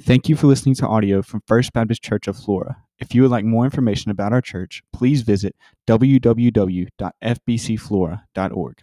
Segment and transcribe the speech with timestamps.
[0.00, 2.76] Thank you for listening to audio from First Baptist Church of Flora.
[2.98, 8.82] If you would like more information about our church, please visit www.fbcflora.org.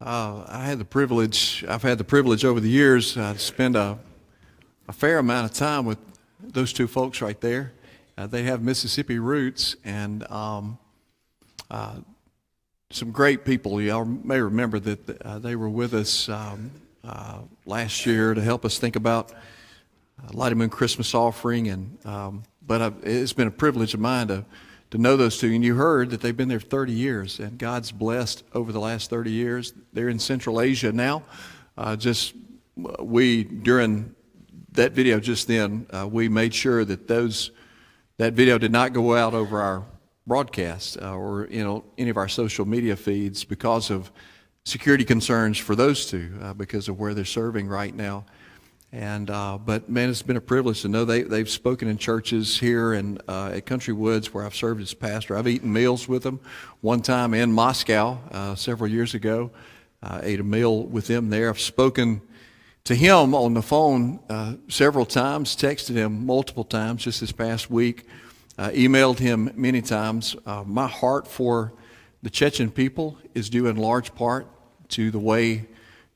[0.00, 3.76] Uh, I had the privilege, I've had the privilege over the years uh, to spend
[3.76, 3.98] a,
[4.88, 5.98] a fair amount of time with
[6.42, 7.72] those two folks right there.
[8.16, 10.78] Uh, they have Mississippi roots and um,
[11.70, 11.96] uh,
[12.90, 13.78] some great people.
[13.80, 16.70] Y'all may remember that uh, they were with us um,
[17.04, 21.68] uh, last year to help us think about uh, Lottie Moon Christmas offering.
[21.68, 24.44] And um, but I've, it's been a privilege of mine to
[24.90, 25.52] to know those two.
[25.52, 29.10] And you heard that they've been there 30 years, and God's blessed over the last
[29.10, 29.72] 30 years.
[29.92, 31.22] They're in Central Asia now.
[31.76, 32.34] Uh, just
[32.98, 34.14] we during
[34.72, 37.50] that video just then, uh, we made sure that those
[38.18, 39.84] that video did not go out over our
[40.26, 44.12] broadcast uh, or you know any of our social media feeds because of
[44.64, 48.24] security concerns for those two uh, because of where they're serving right now.
[48.92, 52.58] And uh, but man, it's been a privilege to know they they've spoken in churches
[52.58, 55.36] here and uh, at Country Woods where I've served as pastor.
[55.36, 56.40] I've eaten meals with them
[56.80, 59.50] one time in Moscow uh, several years ago.
[60.02, 61.50] I ate a meal with them there.
[61.50, 62.22] I've spoken
[62.84, 67.70] to him on the phone uh, several times, texted him multiple times just this past
[67.70, 68.06] week,
[68.58, 70.34] uh, emailed him many times.
[70.64, 71.74] My heart for
[72.22, 74.48] the Chechen people is due in large part
[74.90, 75.66] to the way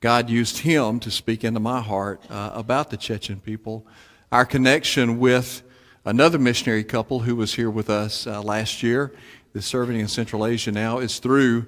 [0.01, 3.87] God used him to speak into my heart uh, about the Chechen people.
[4.31, 5.63] Our connection with
[6.05, 9.13] another missionary couple who was here with us uh, last year,
[9.55, 11.67] is serving in Central Asia now, is through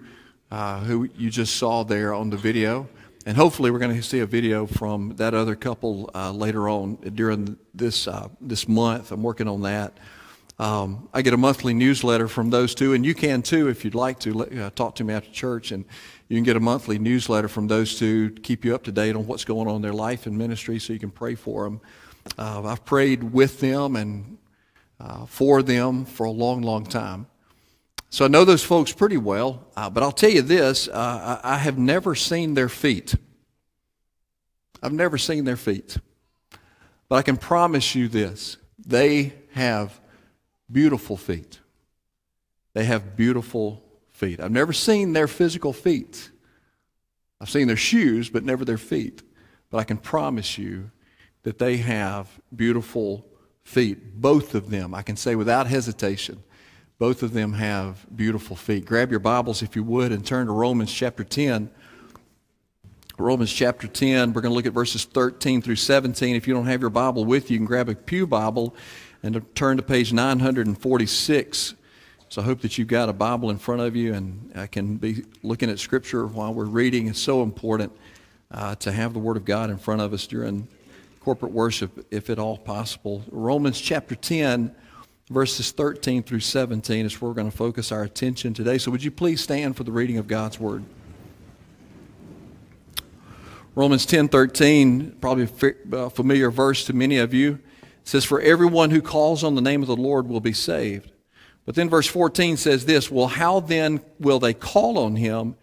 [0.51, 2.89] uh, who you just saw there on the video.
[3.25, 6.97] And hopefully, we're going to see a video from that other couple uh, later on
[7.15, 9.11] during this, uh, this month.
[9.11, 9.97] I'm working on that.
[10.59, 13.95] Um, I get a monthly newsletter from those two, and you can too if you'd
[13.95, 15.73] like to uh, talk to me after church.
[15.73, 15.85] And
[16.29, 19.15] you can get a monthly newsletter from those two to keep you up to date
[19.15, 21.81] on what's going on in their life and ministry so you can pray for them.
[22.37, 24.39] Uh, I've prayed with them and
[24.99, 27.27] uh, for them for a long, long time.
[28.11, 31.55] So I know those folks pretty well, uh, but I'll tell you this uh, I,
[31.55, 33.15] I have never seen their feet.
[34.83, 35.99] I've never seen their feet.
[37.09, 40.01] But I can promise you this they have
[40.71, 41.61] beautiful feet.
[42.73, 43.83] They have beautiful
[44.17, 44.41] feet.
[44.41, 46.31] I've never seen their physical feet.
[47.41, 49.23] I've seen their shoes, but never their feet.
[49.71, 50.91] But I can promise you
[51.43, 53.27] that they have beautiful
[53.63, 54.21] feet.
[54.21, 56.43] Both of them, I can say without hesitation,
[56.99, 58.87] both of them have beautiful feet.
[58.87, 61.71] Grab your Bibles, if you would, and turn to Romans chapter 10.
[63.19, 66.37] Romans chapter 10, we're going to look at verses 13 through 17.
[66.37, 68.75] If you don't have your Bible with you, you can grab a Pew Bible
[69.23, 71.75] and turn to page 946.
[72.29, 74.97] So I hope that you've got a Bible in front of you and I can
[74.97, 77.07] be looking at Scripture while we're reading.
[77.07, 77.93] It's so important
[78.51, 80.67] uh, to have the Word of God in front of us during
[81.21, 83.25] corporate worship, if at all possible.
[83.31, 84.75] Romans chapter 10,
[85.31, 88.79] verses 13 through 17 is where we're going to focus our attention today.
[88.79, 90.85] So would you please stand for the reading of God's Word?
[93.77, 95.47] Romans 10:13, probably
[95.93, 97.59] a familiar verse to many of you,
[98.05, 101.13] says, "For everyone who calls on the name of the Lord will be saved."
[101.67, 105.57] But then verse 14 says this Well, how then will they call on him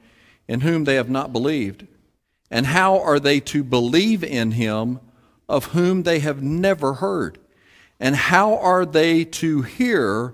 [0.48, 1.88] in whom they have not believed?
[2.52, 5.00] And how are they to believe in him
[5.50, 7.40] of whom they have never heard?
[8.00, 10.34] And how are they to hear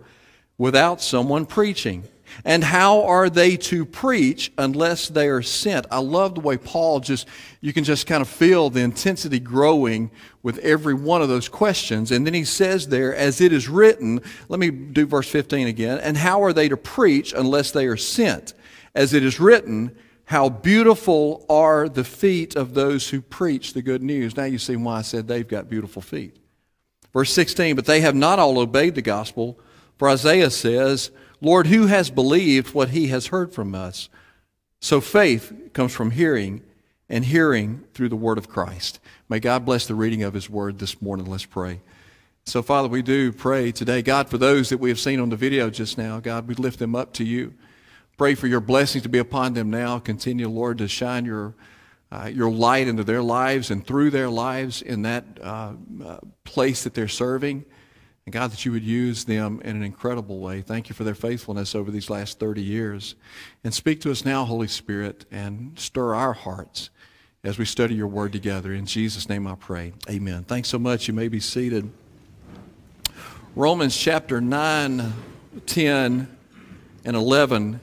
[0.57, 2.03] without someone preaching?
[2.45, 5.85] And how are they to preach unless they are sent?
[5.91, 7.28] I love the way Paul just,
[7.62, 12.12] you can just kind of feel the intensity growing with every one of those questions.
[12.12, 16.00] And then he says there, as it is written, let me do verse 15 again.
[16.00, 18.53] And how are they to preach unless they are sent?
[18.95, 19.95] As it is written,
[20.25, 24.38] how beautiful are the feet of those who preach the good news.
[24.38, 26.38] Now you see why I said they've got beautiful feet.
[27.13, 29.59] Verse 16, but they have not all obeyed the gospel.
[29.97, 34.09] For Isaiah says, Lord, who has believed what he has heard from us?
[34.81, 36.61] So faith comes from hearing,
[37.09, 39.00] and hearing through the word of Christ.
[39.27, 41.25] May God bless the reading of his word this morning.
[41.25, 41.81] Let's pray.
[42.45, 45.36] So, Father, we do pray today, God, for those that we have seen on the
[45.36, 47.53] video just now, God, we lift them up to you.
[48.18, 50.00] Pray for your blessings to be upon them now.
[50.00, 51.56] Continue, Lord, to shine your,
[52.12, 56.83] uh, your light into their lives and through their lives in that uh, uh, place
[56.83, 57.65] that they're serving.
[58.30, 60.62] And God, that you would use them in an incredible way.
[60.62, 63.16] Thank you for their faithfulness over these last 30 years.
[63.64, 66.92] And speak to us now, Holy Spirit, and stir our hearts
[67.44, 68.72] as we study your word together.
[68.72, 69.94] In Jesus' name I pray.
[70.08, 70.44] Amen.
[70.44, 71.08] Thanks so much.
[71.08, 71.90] You may be seated.
[73.56, 75.12] Romans chapter 9,
[75.66, 76.38] 10,
[77.06, 77.80] and 11.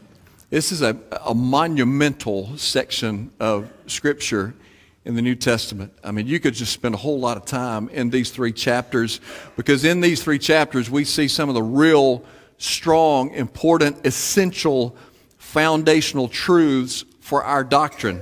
[0.48, 4.54] This is a, a monumental section of Scripture
[5.06, 5.92] in the New Testament.
[6.02, 9.20] I mean, you could just spend a whole lot of time in these three chapters
[9.56, 12.24] because in these three chapters we see some of the real
[12.58, 14.96] strong, important, essential,
[15.38, 18.20] foundational truths for our doctrine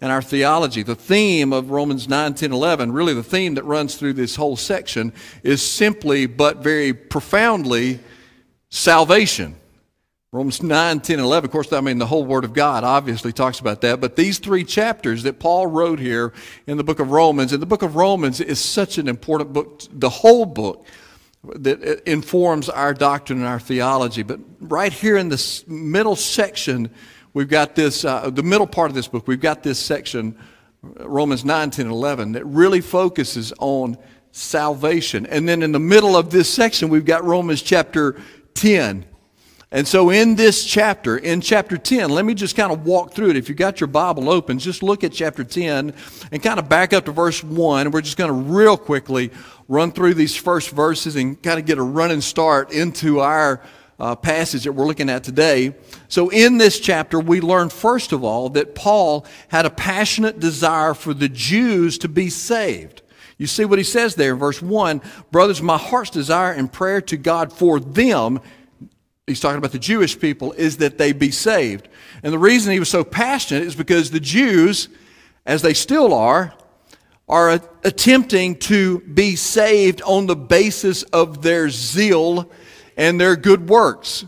[0.00, 0.82] and our theology.
[0.82, 4.56] The theme of Romans 9, 10, 11, really the theme that runs through this whole
[4.56, 5.12] section,
[5.42, 8.00] is simply but very profoundly
[8.70, 9.56] salvation.
[10.34, 13.60] Romans 9, 10, 11, of course, I mean, the whole Word of God obviously talks
[13.60, 14.00] about that.
[14.00, 16.32] But these three chapters that Paul wrote here
[16.66, 19.82] in the book of Romans, and the book of Romans is such an important book,
[19.92, 20.88] the whole book
[21.44, 24.24] that informs our doctrine and our theology.
[24.24, 26.90] But right here in this middle section,
[27.32, 30.36] we've got this, uh, the middle part of this book, we've got this section,
[30.82, 33.96] Romans 9, 10, 11, that really focuses on
[34.32, 35.26] salvation.
[35.26, 38.20] And then in the middle of this section, we've got Romans chapter
[38.54, 39.06] 10
[39.74, 43.30] and so, in this chapter, in chapter 10, let me just kind of walk through
[43.30, 43.36] it.
[43.36, 45.92] If you got your Bible open, just look at chapter 10
[46.30, 47.90] and kind of back up to verse 1.
[47.90, 49.32] We're just going to real quickly
[49.66, 53.60] run through these first verses and kind of get a running start into our
[53.98, 55.74] uh, passage that we're looking at today.
[56.06, 60.94] So, in this chapter, we learn first of all that Paul had a passionate desire
[60.94, 63.02] for the Jews to be saved.
[63.38, 67.00] You see what he says there in verse 1 Brothers, my heart's desire and prayer
[67.00, 68.38] to God for them
[69.26, 71.88] he's talking about the Jewish people, is that they be saved.
[72.22, 74.88] And the reason he was so passionate is because the Jews,
[75.46, 76.54] as they still are,
[77.28, 82.50] are attempting to be saved on the basis of their zeal
[82.96, 84.26] and their good works.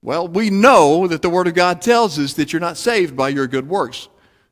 [0.00, 3.28] Well, we know that the Word of God tells us that you're not saved by
[3.28, 4.08] your good works.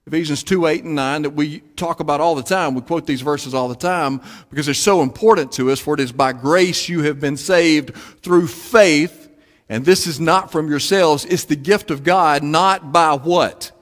[0.07, 2.75] Ephesians 2, 8, and 9 that we talk about all the time.
[2.75, 4.21] We quote these verses all the time
[4.51, 5.81] because they're so important to us.
[5.81, 9.26] For it is by grace you have been saved through faith
[9.69, 13.73] and this is not from yourselves, it's the gift of God, not by what?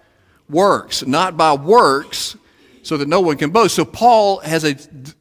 [0.48, 1.06] Works.
[1.06, 2.36] Not by works,
[2.82, 3.74] so that no one can boast.
[3.74, 4.76] So Paul has a,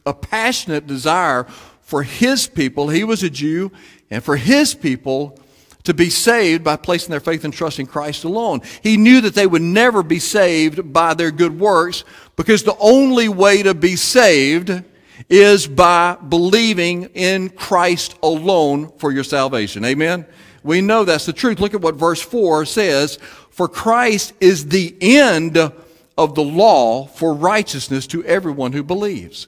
[0.05, 1.45] a passionate desire
[1.81, 3.71] for his people, he was a Jew,
[4.09, 5.37] and for his people
[5.83, 8.61] to be saved by placing their faith and trust in Christ alone.
[8.81, 12.05] He knew that they would never be saved by their good works
[12.35, 14.83] because the only way to be saved
[15.29, 19.83] is by believing in Christ alone for your salvation.
[19.85, 20.25] Amen?
[20.63, 21.59] We know that's the truth.
[21.59, 23.17] Look at what verse 4 says
[23.49, 29.47] For Christ is the end of the law for righteousness to everyone who believes.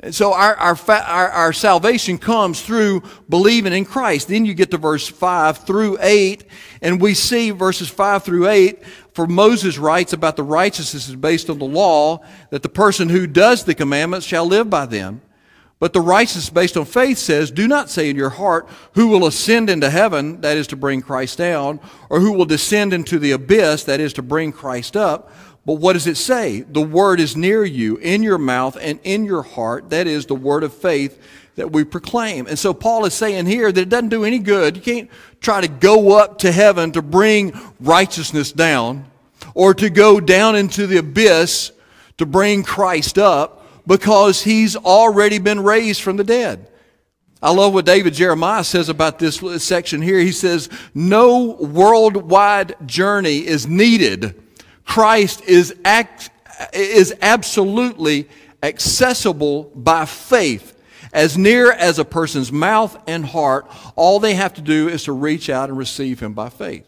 [0.00, 4.28] And so our, our, our, our, salvation comes through believing in Christ.
[4.28, 6.44] Then you get to verse 5 through 8,
[6.80, 8.82] and we see verses 5 through 8,
[9.12, 13.26] for Moses writes about the righteousness is based on the law, that the person who
[13.26, 15.20] does the commandments shall live by them.
[15.82, 19.26] But the righteousness based on faith says, Do not say in your heart, Who will
[19.26, 23.32] ascend into heaven, that is to bring Christ down, or who will descend into the
[23.32, 25.32] abyss, that is to bring Christ up.
[25.66, 26.60] But what does it say?
[26.60, 30.36] The word is near you, in your mouth and in your heart, that is the
[30.36, 31.20] word of faith
[31.56, 32.46] that we proclaim.
[32.46, 34.76] And so Paul is saying here that it doesn't do any good.
[34.76, 39.06] You can't try to go up to heaven to bring righteousness down,
[39.52, 41.72] or to go down into the abyss
[42.18, 46.68] to bring Christ up because he's already been raised from the dead.
[47.42, 50.20] I love what David Jeremiah says about this section here.
[50.20, 54.40] He says, No worldwide journey is needed.
[54.84, 56.30] Christ is, act,
[56.72, 58.28] is absolutely
[58.62, 60.78] accessible by faith.
[61.12, 65.12] As near as a person's mouth and heart, all they have to do is to
[65.12, 66.86] reach out and receive him by faith.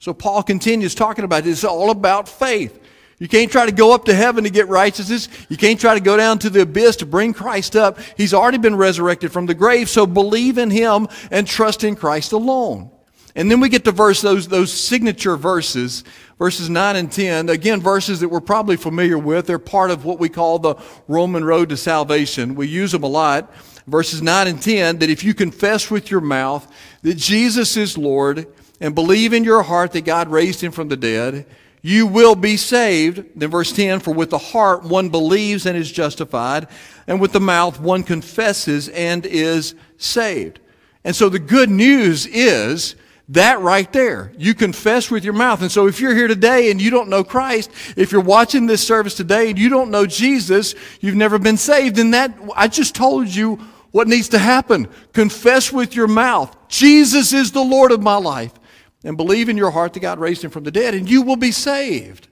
[0.00, 1.58] So Paul continues talking about this.
[1.58, 2.80] It's all about faith.
[3.18, 5.28] You can't try to go up to heaven to get righteousness.
[5.48, 7.98] You can't try to go down to the abyss to bring Christ up.
[8.16, 12.32] He's already been resurrected from the grave, so believe in Him and trust in Christ
[12.32, 12.90] alone.
[13.36, 16.04] And then we get to verse those, those signature verses,
[16.38, 17.48] verses 9 and 10.
[17.48, 19.46] Again, verses that we're probably familiar with.
[19.46, 20.76] They're part of what we call the
[21.08, 22.54] Roman road to salvation.
[22.54, 23.52] We use them a lot.
[23.86, 26.70] Verses 9 and 10 that if you confess with your mouth
[27.02, 28.46] that Jesus is Lord
[28.80, 31.44] and believe in your heart that God raised him from the dead,
[31.86, 33.22] you will be saved.
[33.36, 36.66] Then verse 10, for with the heart one believes and is justified,
[37.06, 40.60] and with the mouth one confesses and is saved.
[41.04, 42.96] And so the good news is
[43.28, 44.32] that right there.
[44.38, 45.60] You confess with your mouth.
[45.60, 48.82] And so if you're here today and you don't know Christ, if you're watching this
[48.82, 52.94] service today and you don't know Jesus, you've never been saved, then that, I just
[52.94, 53.56] told you
[53.90, 54.88] what needs to happen.
[55.12, 56.56] Confess with your mouth.
[56.68, 58.54] Jesus is the Lord of my life
[59.04, 61.36] and believe in your heart that God raised him from the dead, and you will
[61.36, 62.28] be saved.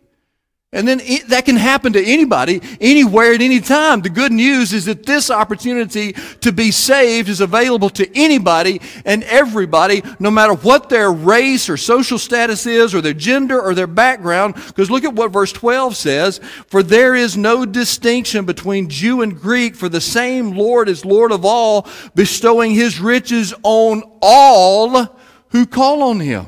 [0.74, 4.00] And then it, that can happen to anybody, anywhere, at any time.
[4.00, 9.22] The good news is that this opportunity to be saved is available to anybody and
[9.24, 13.86] everybody, no matter what their race or social status is, or their gender or their
[13.86, 14.54] background.
[14.54, 19.38] Because look at what verse 12 says For there is no distinction between Jew and
[19.38, 25.18] Greek, for the same Lord is Lord of all, bestowing his riches on all
[25.50, 26.46] who call on him.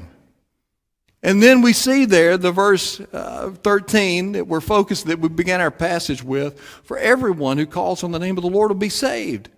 [1.24, 5.62] And then we see there the verse uh, 13 that we're focused, that we began
[5.62, 8.90] our passage with, for everyone who calls on the name of the Lord will be
[8.90, 9.48] saved.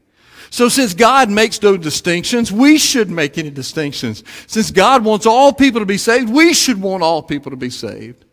[0.50, 4.22] So since God makes no distinctions, we shouldn't make any distinctions.
[4.46, 7.70] Since God wants all people to be saved, we should want all people to be
[7.70, 8.24] saved.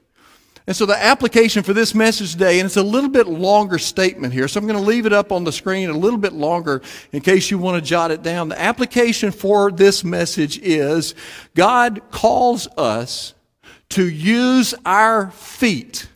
[0.66, 4.34] And so the application for this message today, and it's a little bit longer statement
[4.34, 6.82] here, so I'm going to leave it up on the screen a little bit longer
[7.12, 8.48] in case you want to jot it down.
[8.48, 11.16] The application for this message is
[11.54, 13.34] God calls us
[13.90, 16.08] to use our feet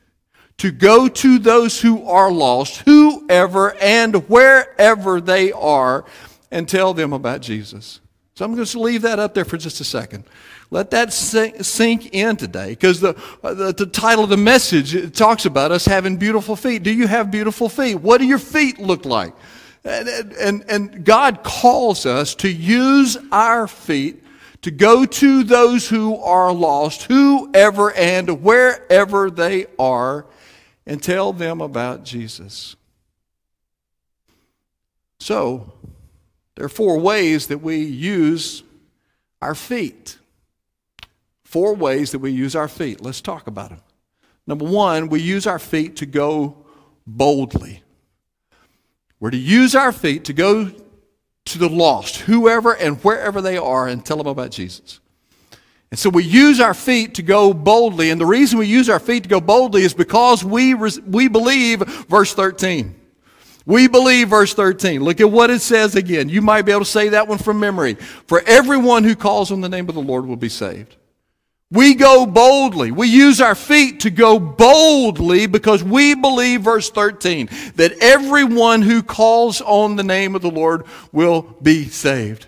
[0.57, 6.05] to go to those who are lost, whoever and wherever they are,
[6.51, 7.99] and tell them about Jesus.
[8.33, 10.23] So I'm going to leave that up there for just a second.
[10.69, 15.71] Let that sink in today because the, the, the, title of the message talks about
[15.71, 16.83] us having beautiful feet.
[16.83, 17.95] Do you have beautiful feet?
[17.95, 19.33] What do your feet look like?
[19.85, 24.21] And, and, and God calls us to use our feet
[24.63, 30.25] to go to those who are lost, whoever and wherever they are,
[30.85, 32.75] and tell them about Jesus.
[35.19, 35.73] So,
[36.55, 38.63] there are four ways that we use
[39.41, 40.17] our feet.
[41.47, 42.99] Four ways that we use our feet.
[42.99, 43.79] Let's talk about them.
[44.47, 46.57] Number one, we use our feet to go
[47.05, 47.83] boldly.
[49.21, 50.69] We're to use our feet to go
[51.45, 54.99] to the lost, whoever and wherever they are, and tell them about Jesus.
[55.89, 58.09] And so we use our feet to go boldly.
[58.09, 61.79] And the reason we use our feet to go boldly is because we, we believe
[62.09, 62.93] verse 13.
[63.65, 65.01] We believe verse 13.
[65.01, 66.27] Look at what it says again.
[66.27, 67.93] You might be able to say that one from memory.
[67.93, 70.96] For everyone who calls on the name of the Lord will be saved.
[71.69, 72.91] We go boldly.
[72.91, 79.03] We use our feet to go boldly because we believe, verse 13, that everyone who
[79.03, 82.45] calls on the name of the Lord will be saved.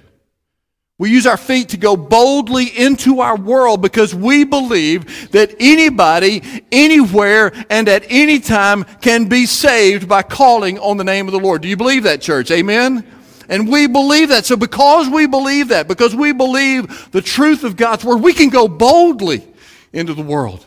[0.98, 6.42] We use our feet to go boldly into our world because we believe that anybody,
[6.74, 11.40] anywhere, and at any time can be saved by calling on the name of the
[11.40, 11.62] Lord.
[11.62, 12.52] Do you believe that, church?
[12.52, 13.06] Amen?
[13.50, 14.46] And we believe that.
[14.46, 18.50] So because we believe that, because we believe the truth of God's word, we can
[18.50, 19.46] go boldly
[19.92, 20.66] into the world.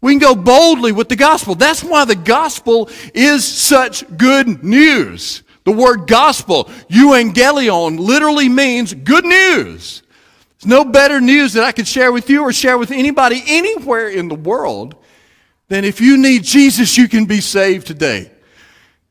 [0.00, 1.54] We can go boldly with the gospel.
[1.54, 5.42] That's why the gospel is such good news.
[5.64, 10.02] The word gospel, euangelion, literally means good news.
[10.58, 14.08] There's no better news that I could share with you or share with anybody anywhere
[14.08, 14.94] in the world
[15.68, 18.30] than if you need Jesus, you can be saved today.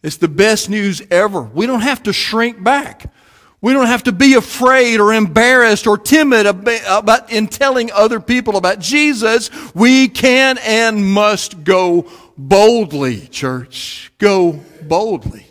[0.06, 1.42] It's the best news ever.
[1.42, 3.12] We don't have to shrink back.
[3.60, 8.56] We don't have to be afraid or embarrassed or timid about in telling other people
[8.56, 9.50] about Jesus.
[9.74, 12.08] We can and must go
[12.38, 14.12] boldly, church.
[14.20, 15.48] Go boldly.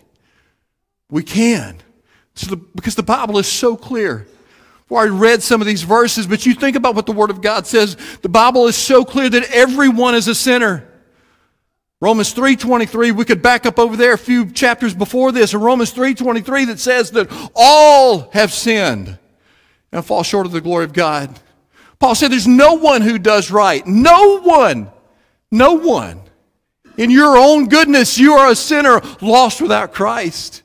[1.11, 1.79] We can.
[2.37, 4.29] The, because the Bible is so clear.
[4.89, 7.43] Well, I read some of these verses, but you think about what the Word of
[7.43, 7.97] God says.
[8.23, 10.89] The Bible is so clear that everyone is a sinner.
[12.01, 15.93] Romans 3:23, we could back up over there a few chapters before this, in Romans
[15.93, 19.19] 3:23 that says that all have sinned
[19.93, 21.39] and fall short of the glory of God.
[21.99, 23.87] Paul said there's no one who does right.
[23.87, 24.91] No one.
[25.51, 26.21] No one.
[26.97, 30.63] In your own goodness, you are a sinner lost without Christ.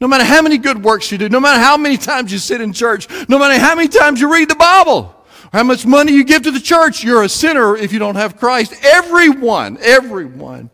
[0.00, 2.60] No matter how many good works you do, no matter how many times you sit
[2.60, 5.14] in church, no matter how many times you read the Bible,
[5.54, 8.36] how much money you give to the church, you're a sinner if you don't have
[8.36, 8.74] Christ.
[8.84, 10.68] Everyone, everyone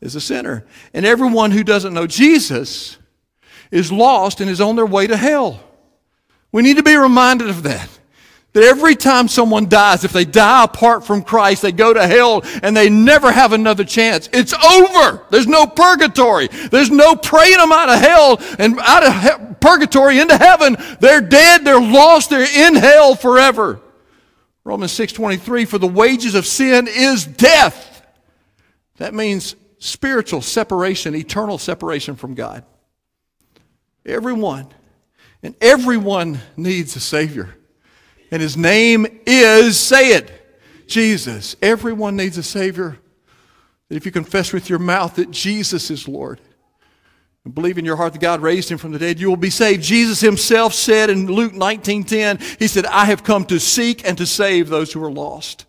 [0.00, 0.66] is a sinner.
[0.92, 2.98] And everyone who doesn't know Jesus
[3.70, 5.62] is lost and is on their way to hell.
[6.50, 7.88] We need to be reminded of that.
[8.52, 12.42] That every time someone dies, if they die apart from Christ, they go to hell
[12.64, 14.28] and they never have another chance.
[14.32, 15.24] It's over.
[15.30, 16.48] There's no purgatory.
[16.48, 20.76] There's no praying them out of hell and out of he- purgatory into heaven.
[20.98, 21.64] They're dead.
[21.64, 22.30] They're lost.
[22.30, 23.80] They're in hell forever.
[24.64, 28.02] Romans 6:23 for the wages of sin is death.
[28.98, 32.64] That means spiritual separation, eternal separation from God.
[34.04, 34.68] Everyone.
[35.42, 37.56] And everyone needs a Savior.
[38.30, 40.30] And His name is, say it,
[40.86, 41.56] Jesus.
[41.62, 42.98] Everyone needs a Savior.
[43.88, 46.40] If you confess with your mouth that Jesus is Lord,
[47.48, 49.82] believe in your heart that God raised him from the dead, you will be saved.
[49.82, 54.26] Jesus himself said in Luke 19:10, he said, "I have come to seek and to
[54.26, 55.64] save those who are lost."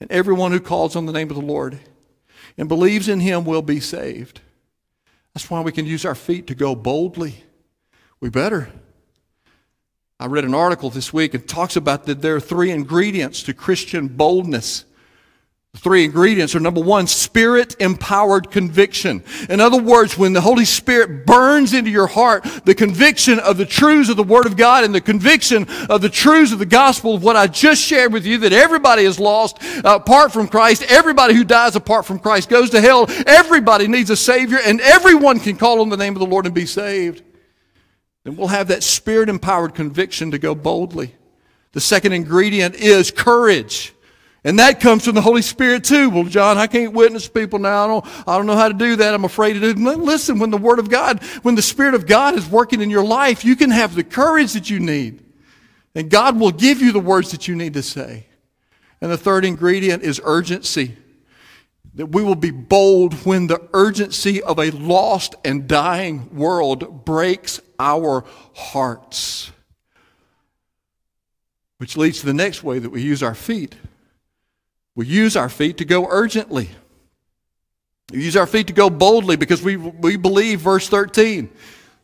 [0.00, 1.80] And everyone who calls on the name of the Lord
[2.56, 4.40] and believes in him will be saved.
[5.34, 7.44] That's why we can use our feet to go boldly.
[8.20, 8.70] We better.
[10.18, 13.54] I read an article this week and talks about that there are three ingredients to
[13.54, 14.84] Christian boldness.
[15.76, 19.22] Three ingredients are number one, spirit empowered conviction.
[19.48, 23.64] In other words, when the Holy Spirit burns into your heart the conviction of the
[23.64, 27.14] truths of the Word of God and the conviction of the truths of the gospel
[27.14, 30.82] of what I just shared with you that everybody is lost apart from Christ.
[30.88, 33.06] Everybody who dies apart from Christ goes to hell.
[33.26, 36.54] Everybody needs a Savior and everyone can call on the name of the Lord and
[36.54, 37.22] be saved.
[38.24, 41.14] Then we'll have that spirit empowered conviction to go boldly.
[41.72, 43.94] The second ingredient is courage.
[44.42, 46.08] And that comes from the Holy Spirit too.
[46.08, 47.84] Well, John, I can't witness people now.
[47.84, 49.12] I don't, I don't know how to do that.
[49.12, 49.76] I'm afraid to do it.
[49.78, 53.04] Listen, when the Word of God, when the Spirit of God is working in your
[53.04, 55.22] life, you can have the courage that you need.
[55.94, 58.26] And God will give you the words that you need to say.
[59.00, 60.96] And the third ingredient is urgency.
[61.94, 67.60] That we will be bold when the urgency of a lost and dying world breaks
[67.78, 69.50] our hearts.
[71.78, 73.74] Which leads to the next way that we use our feet.
[75.00, 76.68] We use our feet to go urgently.
[78.12, 81.48] We use our feet to go boldly because we, we believe, verse 13,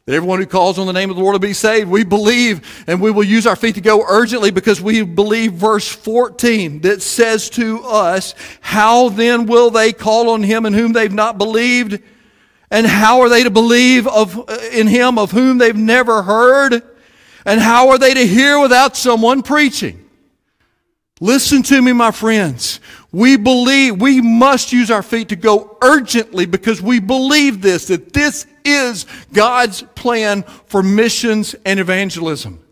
[0.06, 1.90] that everyone who calls on the name of the Lord will be saved.
[1.90, 5.86] We believe, and we will use our feet to go urgently because we believe, verse
[5.86, 11.12] 14, that says to us, How then will they call on him in whom they've
[11.12, 12.02] not believed?
[12.70, 16.82] And how are they to believe of, uh, in him of whom they've never heard?
[17.44, 20.05] And how are they to hear without someone preaching?
[21.20, 22.80] Listen to me, my friends.
[23.10, 28.12] We believe, we must use our feet to go urgently because we believe this, that
[28.12, 32.62] this is God's plan for missions and evangelism.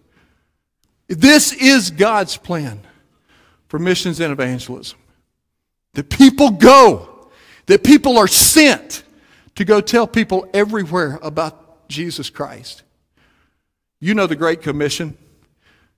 [1.08, 2.80] This is God's plan
[3.68, 4.98] for missions and evangelism.
[5.94, 7.30] That people go,
[7.66, 9.04] that people are sent
[9.54, 12.82] to go tell people everywhere about Jesus Christ.
[14.00, 15.16] You know the Great Commission.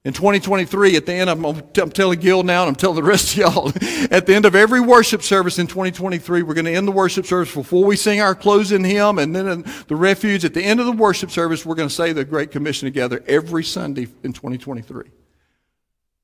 [0.07, 3.33] In 2023, at the end, I'm, I'm telling Gil now, and I'm telling the rest
[3.33, 3.69] of y'all,
[4.13, 7.27] at the end of every worship service in 2023, we're going to end the worship
[7.27, 10.45] service before we sing our closing hymn, and then in the refuge.
[10.45, 13.21] At the end of the worship service, we're going to say the Great Commission together
[13.27, 15.07] every Sunday in 2023.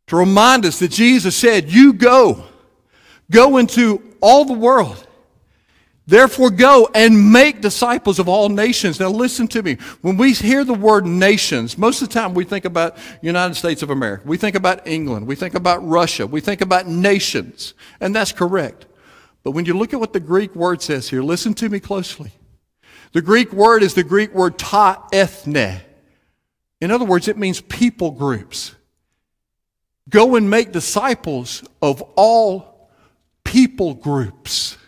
[0.06, 2.44] To remind us that Jesus said, You go,
[3.32, 5.08] go into all the world
[6.06, 8.98] Therefore, go and make disciples of all nations.
[8.98, 9.76] Now, listen to me.
[10.00, 13.82] When we hear the word nations, most of the time we think about United States
[13.82, 14.24] of America.
[14.26, 15.28] We think about England.
[15.28, 16.26] We think about Russia.
[16.26, 17.74] We think about nations.
[18.00, 18.86] And that's correct.
[19.44, 22.32] But when you look at what the Greek word says here, listen to me closely.
[23.12, 25.80] The Greek word is the Greek word ta ethne.
[26.80, 28.74] In other words, it means people groups.
[30.08, 32.90] Go and make disciples of all
[33.44, 34.78] people groups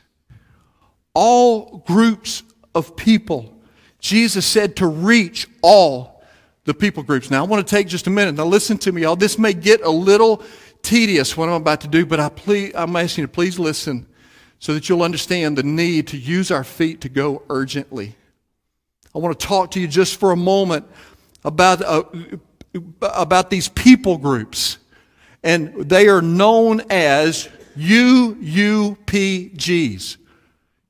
[1.14, 2.42] all groups
[2.74, 3.54] of people.
[4.00, 6.22] Jesus said to reach all
[6.64, 7.30] the people groups.
[7.30, 8.34] Now, I want to take just a minute.
[8.34, 9.16] Now, listen to me, y'all.
[9.16, 10.42] This may get a little
[10.82, 14.06] tedious what I'm about to do, but I please, I'm asking you to please listen
[14.58, 18.14] so that you'll understand the need to use our feet to go urgently.
[19.14, 20.86] I want to talk to you just for a moment
[21.44, 22.02] about, uh,
[23.02, 24.78] about these people groups.
[25.42, 28.96] And they are known as UUPGs.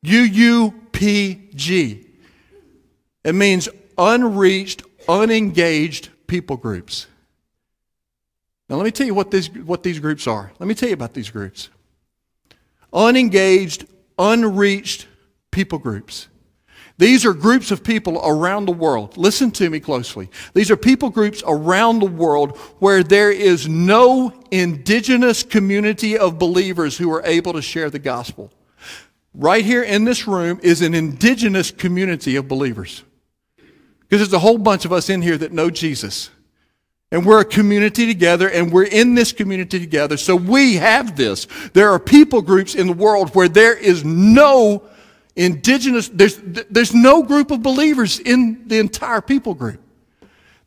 [0.04, 2.04] UUPG.
[3.24, 7.06] It means unreached, unengaged people groups.
[8.68, 10.52] Now, let me tell you what, this, what these groups are.
[10.58, 11.70] Let me tell you about these groups.
[12.92, 13.86] Unengaged,
[14.18, 15.06] unreached
[15.50, 16.28] people groups.
[16.96, 19.16] These are groups of people around the world.
[19.16, 20.30] Listen to me closely.
[20.52, 26.96] These are people groups around the world where there is no indigenous community of believers
[26.96, 28.52] who are able to share the gospel
[29.34, 33.02] right here in this room is an indigenous community of believers.
[33.98, 36.30] Because there's a whole bunch of us in here that know Jesus.
[37.10, 40.16] And we're a community together, and we're in this community together.
[40.16, 41.46] So we have this.
[41.72, 44.82] There are people groups in the world where there is no
[45.36, 49.80] indigenous, there's, there's no group of believers in the entire people group.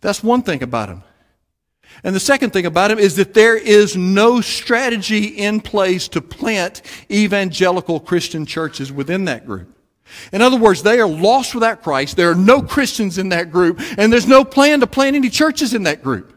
[0.01, 1.03] That's one thing about them.
[2.03, 6.21] And the second thing about him is that there is no strategy in place to
[6.21, 6.81] plant
[7.11, 9.73] evangelical Christian churches within that group.
[10.31, 12.15] In other words, they are lost without Christ.
[12.15, 15.73] There are no Christians in that group, and there's no plan to plant any churches
[15.73, 16.36] in that group.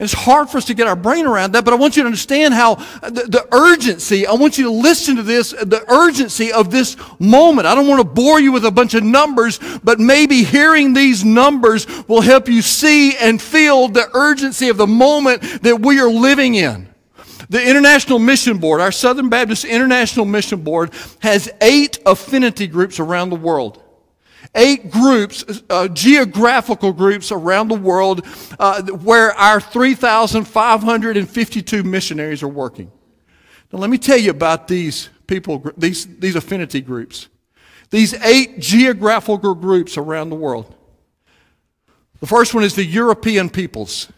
[0.00, 2.06] It's hard for us to get our brain around that, but I want you to
[2.06, 6.70] understand how the, the, urgency, I want you to listen to this, the urgency of
[6.70, 7.66] this moment.
[7.66, 11.22] I don't want to bore you with a bunch of numbers, but maybe hearing these
[11.22, 16.10] numbers will help you see and feel the urgency of the moment that we are
[16.10, 16.88] living in.
[17.50, 23.28] The International Mission Board, our Southern Baptist International Mission Board, has eight affinity groups around
[23.28, 23.82] the world.
[24.54, 28.26] Eight groups, uh, geographical groups around the world
[28.58, 32.90] uh, where our 3,552 missionaries are working.
[33.72, 37.28] Now, let me tell you about these people, these, these affinity groups.
[37.90, 40.74] These eight geographical groups around the world.
[42.20, 44.10] The first one is the European peoples.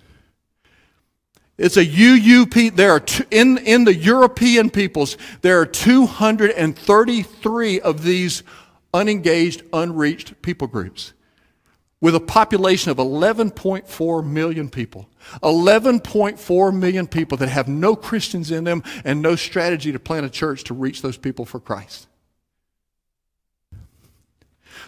[1.59, 2.75] It's a UUP.
[2.75, 8.43] There are two, in, in the European peoples, there are 233 of these
[8.95, 11.13] unengaged, unreached people groups
[12.03, 15.09] with a population of 11.4 million people.
[15.43, 20.31] 11.4 million people that have no Christians in them and no strategy to plant a
[20.31, 22.09] church to reach those people for Christ.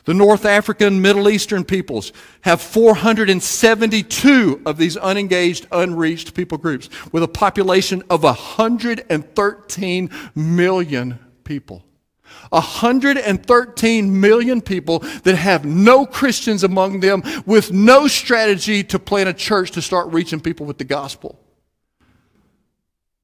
[0.07, 2.13] The North African, Middle Eastern peoples
[2.43, 11.85] have 472 of these unengaged, unreached people groups with a population of 113 million people.
[12.51, 19.35] 113 million people that have no Christians among them with no strategy to plant a
[19.35, 21.39] church to start reaching people with the gospel.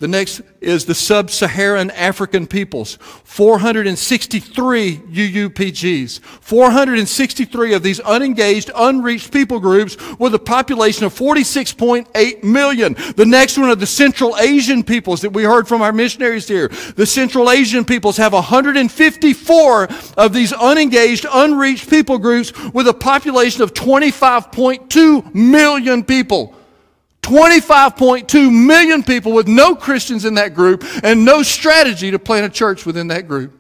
[0.01, 2.97] The next is the sub Saharan African peoples.
[3.25, 6.21] 463 UUPGs.
[6.21, 12.97] 463 of these unengaged, unreached people groups with a population of 46.8 million.
[13.17, 16.69] The next one are the Central Asian peoples that we heard from our missionaries here.
[16.69, 23.63] The Central Asian peoples have 154 of these unengaged, unreached people groups with a population
[23.63, 26.57] of 25.2 million people.
[27.31, 32.49] 25.2 million people with no Christians in that group and no strategy to plant a
[32.49, 33.57] church within that group.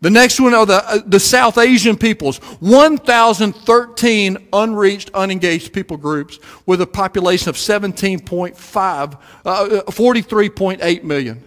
[0.00, 6.40] The next one are the, uh, the South Asian peoples, 1,013 unreached, unengaged people groups
[6.66, 11.44] with a population of 17.5, uh, 43.8 million.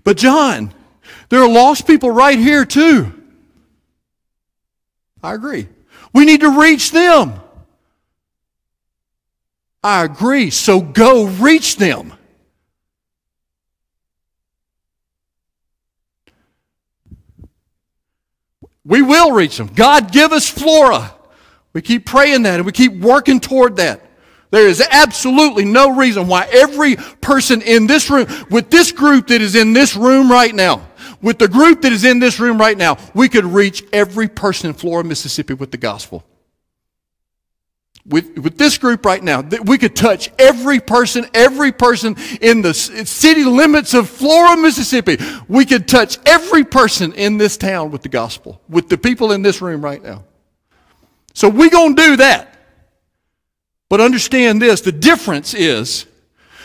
[0.05, 0.73] But, John,
[1.31, 3.11] there are lost people right here too.
[5.23, 5.67] I agree.
[6.13, 7.33] We need to reach them.
[9.83, 10.51] I agree.
[10.51, 12.13] So go reach them.
[18.85, 19.71] We will reach them.
[19.75, 21.15] God, give us Flora.
[21.73, 24.03] We keep praying that and we keep working toward that.
[24.53, 29.41] There is absolutely no reason why every person in this room, with this group that
[29.41, 30.87] is in this room right now,
[31.21, 34.69] with the group that is in this room right now, we could reach every person
[34.69, 36.25] in Flora, Mississippi with the gospel
[38.07, 42.63] with, with this group right now, that we could touch every person, every person in
[42.63, 45.19] the city limits of Flora, Mississippi.
[45.49, 49.43] We could touch every person in this town with the gospel, with the people in
[49.43, 50.25] this room right now.
[51.35, 52.52] So going to do that.
[53.93, 56.07] But understand this the difference is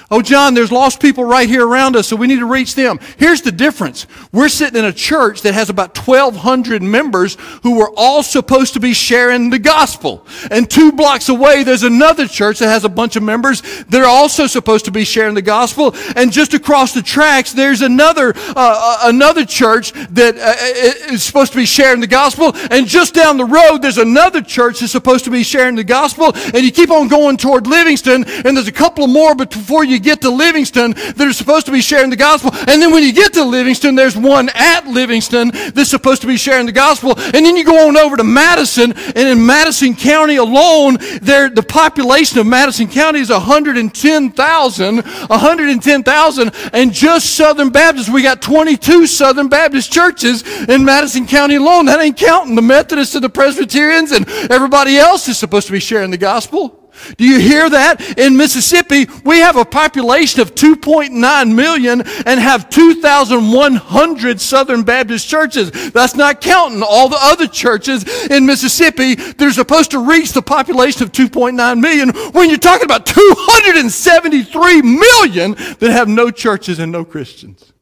[0.09, 2.97] Oh, John, there's lost people right here around us, so we need to reach them.
[3.17, 4.07] Here's the difference.
[4.31, 8.79] We're sitting in a church that has about 1,200 members who are all supposed to
[8.79, 10.25] be sharing the gospel.
[10.49, 14.07] And two blocks away, there's another church that has a bunch of members that are
[14.07, 15.93] also supposed to be sharing the gospel.
[16.15, 21.51] And just across the tracks, there's another, uh, uh another church that uh, is supposed
[21.51, 22.53] to be sharing the gospel.
[22.71, 26.31] And just down the road, there's another church that's supposed to be sharing the gospel.
[26.33, 30.03] And you keep on going toward Livingston, and there's a couple more before you you
[30.03, 32.51] get to Livingston that are supposed to be sharing the gospel.
[32.53, 36.37] And then when you get to Livingston, there's one at Livingston that's supposed to be
[36.37, 37.13] sharing the gospel.
[37.17, 41.63] And then you go on over to Madison, and in Madison County alone, there, the
[41.63, 44.97] population of Madison County is 110,000.
[44.97, 46.51] 110,000.
[46.73, 51.85] And just Southern Baptists, we got 22 Southern Baptist churches in Madison County alone.
[51.85, 55.79] That ain't counting the Methodists and the Presbyterians and everybody else is supposed to be
[55.79, 56.86] sharing the gospel.
[57.17, 58.17] Do you hear that?
[58.17, 65.91] In Mississippi, we have a population of 2.9 million and have 2,100 Southern Baptist churches.
[65.91, 70.41] That's not counting all the other churches in Mississippi that are supposed to reach the
[70.41, 76.91] population of 2.9 million when you're talking about 273 million that have no churches and
[76.91, 77.73] no Christians.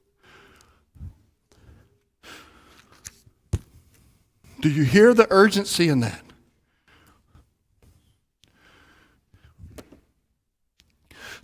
[4.62, 6.25] Do you hear the urgency in that?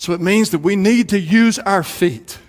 [0.01, 2.39] So it means that we need to use our feet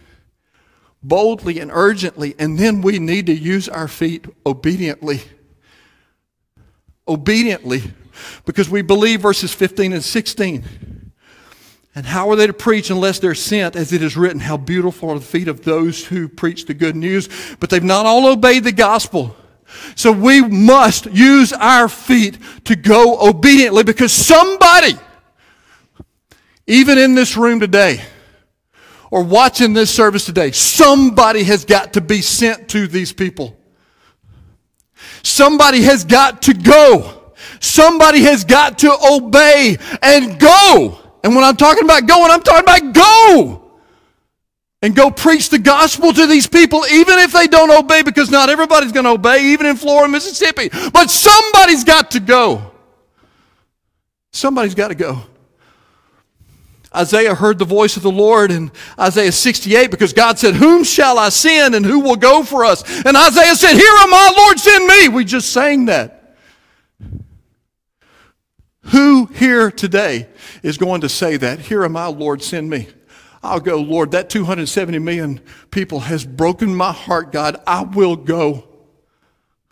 [1.02, 5.20] boldly and urgently, and then we need to use our feet obediently.
[7.06, 7.92] Obediently,
[8.46, 11.12] because we believe verses 15 and 16.
[11.94, 13.76] And how are they to preach unless they're sent?
[13.76, 16.96] As it is written, how beautiful are the feet of those who preach the good
[16.96, 17.28] news.
[17.60, 19.36] But they've not all obeyed the gospel.
[19.94, 24.94] So we must use our feet to go obediently because somebody
[26.72, 28.00] even in this room today,
[29.10, 33.56] or watching this service today, somebody has got to be sent to these people.
[35.22, 37.32] Somebody has got to go.
[37.60, 40.98] Somebody has got to obey and go.
[41.22, 43.58] And when I'm talking about going, I'm talking about go.
[44.80, 48.48] And go preach the gospel to these people, even if they don't obey, because not
[48.48, 50.70] everybody's going to obey, even in Flora, Mississippi.
[50.90, 52.72] But somebody's got to go.
[54.32, 55.22] Somebody's got to go.
[56.94, 61.18] Isaiah heard the voice of the Lord in Isaiah 68 because God said, Whom shall
[61.18, 62.82] I send and who will go for us?
[63.04, 65.08] And Isaiah said, Here am I, Lord, send me.
[65.08, 66.36] We just sang that.
[68.86, 70.28] Who here today
[70.62, 71.60] is going to say that?
[71.60, 72.88] Here am I, Lord, send me.
[73.42, 74.12] I'll go, Lord.
[74.12, 77.60] That 270 million people has broken my heart, God.
[77.66, 78.68] I will go.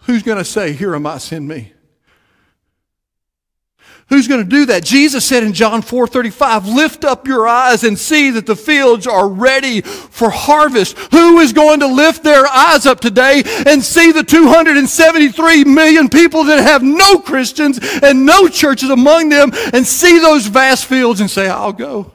[0.05, 1.73] Who's going to say, Here am I, send me?
[4.11, 4.85] Who's going to do that?
[4.85, 9.29] Jesus said in John 4:35, "Lift up your eyes and see that the fields are
[9.29, 14.25] ready for harvest." Who is going to lift their eyes up today and see the
[14.25, 20.47] 273 million people that have no Christians and no churches among them and see those
[20.47, 22.11] vast fields and say, "I'll go.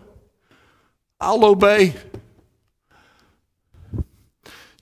[1.22, 1.94] I'll obey."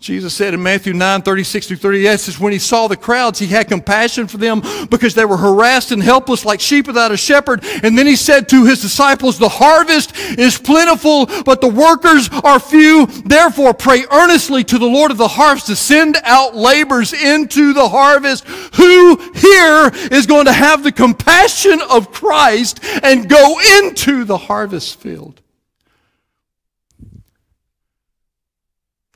[0.04, 3.48] Jesus said in Matthew 9, 36 through 38, says, When he saw the crowds, he
[3.48, 7.64] had compassion for them because they were harassed and helpless like sheep without a shepherd.
[7.84, 12.60] And then he said to his disciples, The harvest is plentiful, but the workers are
[12.60, 13.06] few.
[13.06, 17.88] Therefore, pray earnestly to the Lord of the harvest to send out laborers into the
[17.88, 18.46] harvest.
[18.76, 25.00] Who here is going to have the compassion of Christ and go into the harvest
[25.00, 25.40] field?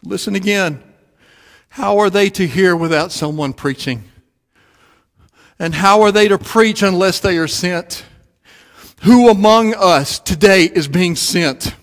[0.04, 0.84] Listen again.
[1.70, 4.04] How are they to hear without someone preaching?
[5.60, 8.06] And how are they to preach unless they are sent?
[9.04, 11.76] Who among us today is being sent?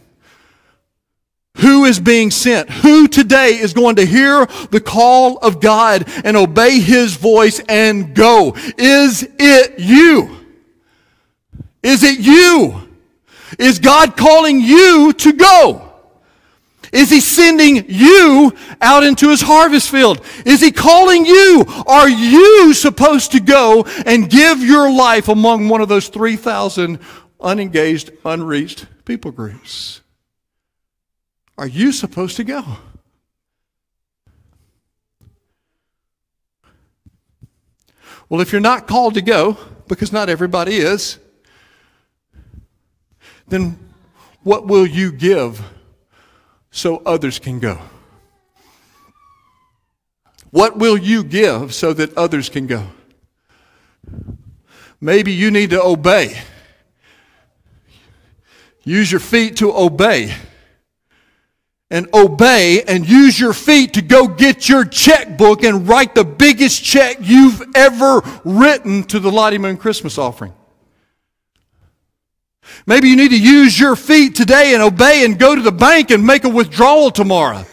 [1.59, 2.68] Who is being sent?
[2.68, 8.14] Who today is going to hear the call of God and obey His voice and
[8.14, 8.57] go?
[8.77, 10.37] Is it you?
[11.83, 12.88] Is it you?
[13.59, 15.84] Is God calling you to go?
[16.94, 20.24] Is he sending you out into his harvest field?
[20.46, 21.64] Is he calling you?
[21.88, 27.00] Are you supposed to go and give your life among one of those 3,000
[27.40, 30.02] unengaged, unreached people groups?
[31.59, 32.62] Are you supposed to go?
[38.28, 41.18] Well, if you're not called to go, because not everybody is,
[43.48, 43.78] then
[44.44, 45.61] what will you give
[46.74, 47.78] so others can go?
[50.50, 52.88] What will you give so that others can go?
[55.00, 56.37] Maybe you need to obey.
[58.82, 60.34] Use your feet to obey.
[61.90, 66.82] And obey and use your feet to go get your checkbook and write the biggest
[66.82, 70.52] check you've ever written to the Lottie Moon Christmas offering.
[72.87, 76.11] Maybe you need to use your feet today and obey and go to the bank
[76.11, 77.64] and make a withdrawal tomorrow.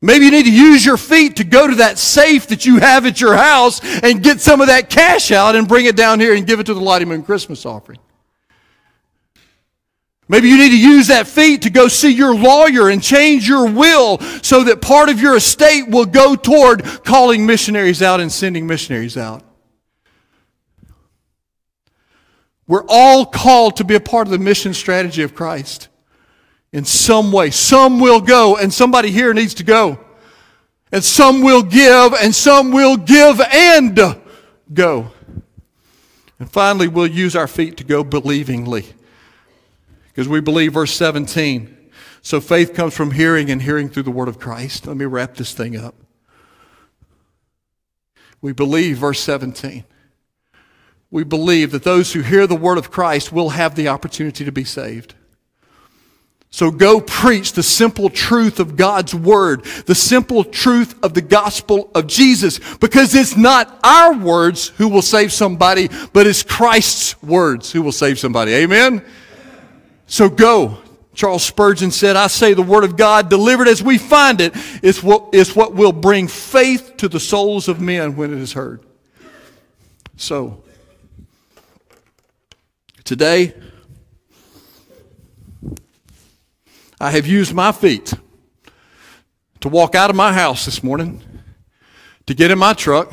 [0.00, 3.04] Maybe you need to use your feet to go to that safe that you have
[3.04, 6.34] at your house and get some of that cash out and bring it down here
[6.34, 7.98] and give it to the Lottie Moon Christmas offering.
[10.28, 13.68] Maybe you need to use that feet to go see your lawyer and change your
[13.68, 18.66] will so that part of your estate will go toward calling missionaries out and sending
[18.66, 19.42] missionaries out.
[22.68, 25.88] We're all called to be a part of the mission strategy of Christ
[26.70, 27.50] in some way.
[27.50, 29.98] Some will go, and somebody here needs to go.
[30.92, 33.98] And some will give, and some will give and
[34.72, 35.10] go.
[36.38, 38.84] And finally, we'll use our feet to go believingly.
[40.08, 41.74] Because we believe, verse 17.
[42.20, 44.86] So faith comes from hearing, and hearing through the word of Christ.
[44.86, 45.94] Let me wrap this thing up.
[48.42, 49.84] We believe, verse 17
[51.10, 54.52] we believe that those who hear the word of Christ will have the opportunity to
[54.52, 55.14] be saved.
[56.50, 61.90] So go preach the simple truth of God's word, the simple truth of the gospel
[61.94, 67.70] of Jesus, because it's not our words who will save somebody, but it's Christ's words
[67.70, 68.52] who will save somebody.
[68.54, 69.04] Amen?
[70.06, 70.78] So go.
[71.14, 75.02] Charles Spurgeon said, I say the word of God delivered as we find it is
[75.02, 78.80] what, is what will bring faith to the souls of men when it is heard.
[80.16, 80.62] So,
[83.08, 83.54] Today,
[87.00, 88.12] I have used my feet
[89.60, 91.22] to walk out of my house this morning,
[92.26, 93.10] to get in my truck,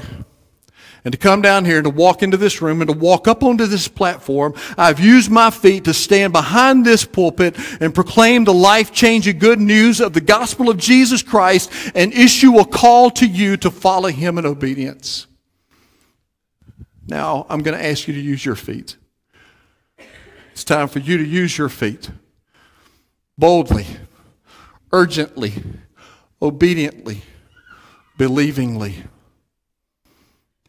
[1.06, 3.42] and to come down here and to walk into this room and to walk up
[3.42, 4.54] onto this platform.
[4.78, 9.62] I've used my feet to stand behind this pulpit and proclaim the life changing good
[9.62, 14.10] news of the gospel of Jesus Christ and issue a call to you to follow
[14.10, 15.26] him in obedience.
[17.08, 18.98] Now, I'm going to ask you to use your feet.
[20.56, 22.10] It's time for you to use your feet
[23.38, 23.86] boldly,
[24.94, 25.52] urgently,
[26.42, 27.24] obediently,
[28.18, 29.04] believingly.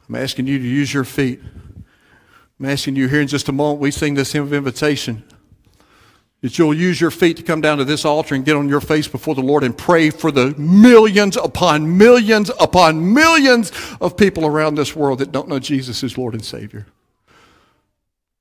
[0.08, 1.40] I'm asking you to use your feet.
[2.58, 5.22] I'm asking you here in just a moment, we sing this hymn of invitation,
[6.40, 8.80] that you'll use your feet to come down to this altar and get on your
[8.80, 13.70] face before the Lord and pray for the millions upon millions upon millions
[14.00, 16.86] of people around this world that don't know Jesus as Lord and Savior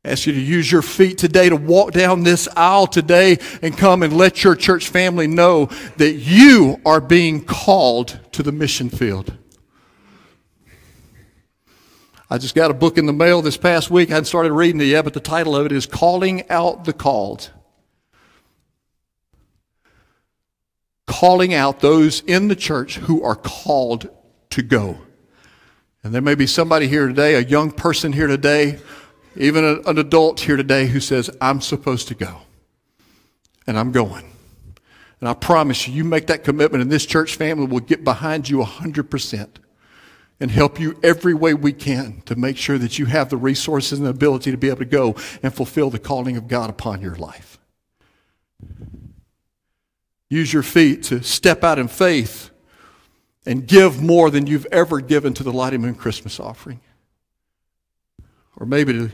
[0.06, 4.04] ask you to use your feet today to walk down this aisle today and come
[4.04, 5.66] and let your church family know
[5.98, 9.36] that you are being called to the mission field.
[12.30, 14.10] I just got a book in the mail this past week.
[14.10, 16.94] I hadn't started reading it yet, but the title of it is Calling Out the
[16.94, 17.52] Called.
[21.06, 24.10] Calling out those in the church who are called
[24.50, 24.98] to go.
[26.04, 28.80] And there may be somebody here today, a young person here today,
[29.36, 32.42] even an adult here today who says, I'm supposed to go.
[33.68, 34.32] And I'm going.
[35.20, 38.50] And I promise you, you make that commitment, and this church family will get behind
[38.50, 39.48] you 100%
[40.40, 43.98] and help you every way we can to make sure that you have the resources
[43.98, 47.02] and the ability to be able to go and fulfill the calling of God upon
[47.02, 47.58] your life.
[50.30, 52.50] Use your feet to step out in faith
[53.46, 56.82] and give more than you've ever given to the Lottie Moon Christmas offering.
[58.58, 59.12] Or maybe to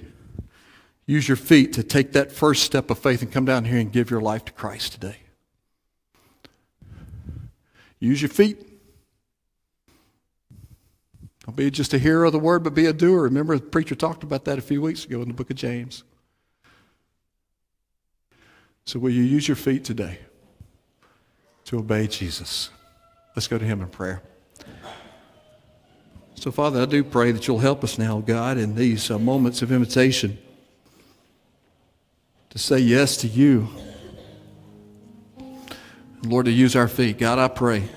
[1.12, 3.92] use your feet to take that first step of faith and come down here and
[3.92, 5.18] give your life to Christ today.
[8.00, 8.66] Use your feet.
[11.46, 13.24] Don't be just a hearer of the word, but be a doer.
[13.24, 16.06] Remember, the preacher talked about that a few weeks ago in the book of James.
[18.86, 20.20] So, will you use your feet today
[21.66, 22.70] to obey Jesus?
[23.36, 24.24] Let's go to Him in prayer.
[26.36, 29.62] So, Father, I do pray that you'll help us now, God, in these uh, moments
[29.62, 30.38] of invitation
[32.52, 33.68] to say yes to you.
[36.24, 37.18] Lord, to use our feet.
[37.18, 37.90] God, I pray,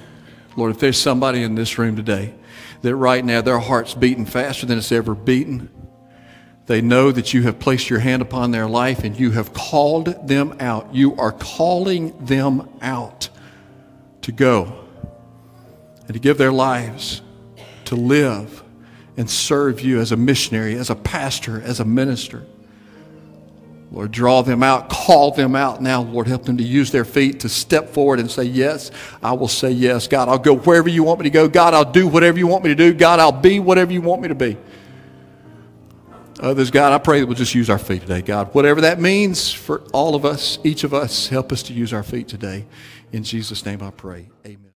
[0.57, 2.35] Lord, if there's somebody in this room today
[2.83, 5.69] that right now their heart's beating faster than it's ever beaten,
[6.67, 10.27] they know that you have placed your hand upon their life and you have called
[10.27, 10.95] them out.
[10.95, 13.29] You are calling them out
[14.23, 14.87] to go
[16.07, 17.21] and to give their lives
[17.87, 18.62] to live
[19.17, 22.47] and serve you as a missionary, as a pastor, as a minister.
[23.94, 26.02] Lord, draw them out, call them out now.
[26.02, 28.90] Lord, help them to use their feet to step forward and say, Yes,
[29.22, 30.09] I will say yes.
[30.09, 31.48] God, I'll go wherever you want me to go.
[31.48, 32.92] God, I'll do whatever you want me to do.
[32.92, 34.57] God, I'll be whatever you want me to be.
[36.40, 38.20] Others, God, I pray that we'll just use our feet today.
[38.20, 41.92] God, whatever that means for all of us, each of us, help us to use
[41.92, 42.66] our feet today.
[43.12, 44.28] In Jesus' name I pray.
[44.44, 44.72] Amen.